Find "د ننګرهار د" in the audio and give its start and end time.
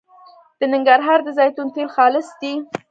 0.59-1.29